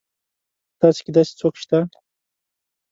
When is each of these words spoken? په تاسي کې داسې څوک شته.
په 0.75 0.75
تاسي 0.87 0.99
کې 1.05 1.11
داسې 1.15 1.33
څوک 1.39 1.53
شته. 1.61 1.79